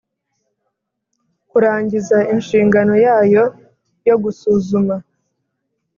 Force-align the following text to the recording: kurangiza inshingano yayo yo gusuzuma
kurangiza 1.49 2.17
inshingano 2.33 2.93
yayo 3.05 3.43
yo 4.07 4.15
gusuzuma 4.23 4.95